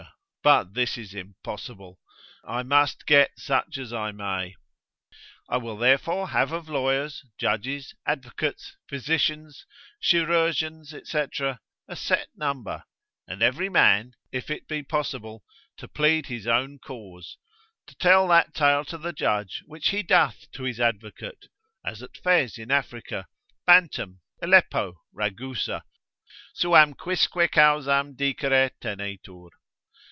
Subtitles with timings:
[0.43, 1.99] but this is impossible,
[2.43, 4.55] I must get such as I may.
[5.47, 9.67] I will therefore have of lawyers, judges, advocates, physicians,
[10.01, 11.25] chirurgeons, &c.,
[11.87, 12.85] a set number,
[13.27, 15.43] and every man, if it be possible,
[15.77, 17.37] to plead his own cause,
[17.85, 21.49] to tell that tale to the judge which he doth to his advocate,
[21.85, 23.27] as at Fez in Africa,
[23.67, 25.83] Bantam, Aleppo, Ragusa,
[26.55, 29.49] suam quisque causam dicere tenetur.